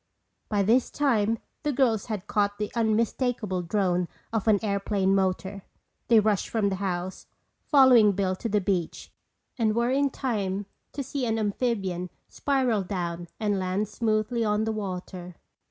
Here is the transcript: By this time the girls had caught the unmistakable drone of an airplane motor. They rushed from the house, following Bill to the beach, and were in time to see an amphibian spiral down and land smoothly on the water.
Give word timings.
By 0.49 0.63
this 0.63 0.89
time 0.89 1.37
the 1.61 1.71
girls 1.71 2.07
had 2.07 2.25
caught 2.25 2.57
the 2.57 2.71
unmistakable 2.73 3.61
drone 3.61 4.07
of 4.33 4.47
an 4.47 4.57
airplane 4.65 5.13
motor. 5.13 5.61
They 6.07 6.19
rushed 6.19 6.49
from 6.49 6.69
the 6.69 6.77
house, 6.77 7.27
following 7.67 8.13
Bill 8.13 8.35
to 8.37 8.49
the 8.49 8.61
beach, 8.61 9.11
and 9.59 9.75
were 9.75 9.91
in 9.91 10.09
time 10.09 10.65
to 10.93 11.03
see 11.03 11.27
an 11.27 11.37
amphibian 11.37 12.09
spiral 12.29 12.81
down 12.81 13.27
and 13.39 13.59
land 13.59 13.87
smoothly 13.89 14.43
on 14.43 14.63
the 14.63 14.71
water. 14.71 15.35